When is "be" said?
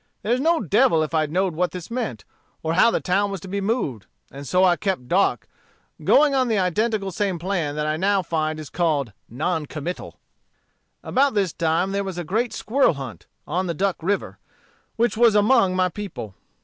3.47-3.61